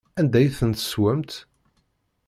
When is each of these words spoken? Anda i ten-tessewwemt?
Anda 0.19 0.39
i 0.45 0.47
ten-tessewwemt? 0.57 1.31